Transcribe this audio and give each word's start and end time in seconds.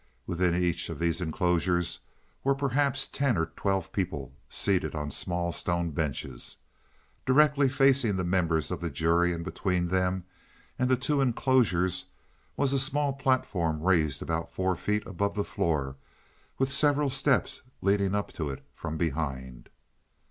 Within 0.25 0.55
each 0.55 0.89
of 0.89 0.97
these 0.97 1.21
enclosures 1.21 1.99
were 2.43 2.55
perhaps 2.55 3.07
ten 3.07 3.37
or 3.37 3.45
twelve 3.55 3.93
people 3.93 4.33
seated 4.49 4.95
on 4.95 5.11
small 5.11 5.51
stone 5.51 5.91
benches. 5.91 6.57
Directly 7.23 7.69
facing 7.69 8.15
the 8.15 8.23
members 8.23 8.71
of 8.71 8.81
the 8.81 8.89
jury 8.89 9.31
and 9.31 9.43
between 9.45 9.89
them 9.89 10.23
and 10.79 10.89
the 10.89 10.97
two 10.97 11.21
enclosures, 11.21 12.05
was 12.57 12.73
a 12.73 12.79
small 12.79 13.13
platform 13.13 13.83
raised 13.83 14.23
about 14.23 14.49
four 14.51 14.75
feet 14.75 15.05
above 15.05 15.35
the 15.35 15.43
floor, 15.43 15.97
with 16.57 16.73
several 16.73 17.11
steps 17.11 17.61
leading 17.83 18.15
up 18.15 18.33
to 18.33 18.49
it 18.49 18.63
from 18.73 18.97
behind. 18.97 19.69